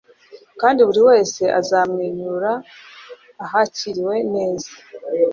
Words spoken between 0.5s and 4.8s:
kandi buri wese azamwenyura ahakiriwe neza